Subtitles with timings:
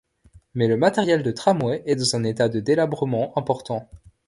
[0.55, 3.87] Mais le matériel de tramway est dans un état de délabrement important.